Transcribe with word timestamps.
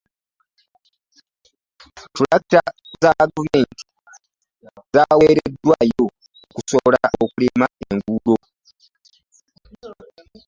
Ttulakita 2.03 2.61
za 3.01 3.09
gavumenti 3.19 3.83
zaweredwayo 4.93 6.05
okusobola 6.55 6.99
okulima 7.23 7.65
enguudo. 7.89 8.35